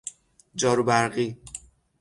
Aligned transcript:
جارو 0.55 0.83
برقی 0.83 1.37